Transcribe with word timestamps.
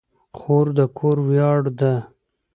خور 0.39 0.65
د 0.77 0.79
کور 0.97 1.17
ویاړ 1.27 1.61
ده. 1.79 1.93